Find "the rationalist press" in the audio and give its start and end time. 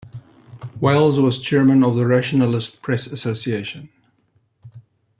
1.95-3.05